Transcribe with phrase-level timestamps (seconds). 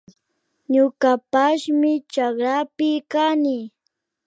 [0.73, 3.57] Ñukapashmi chakrapi kani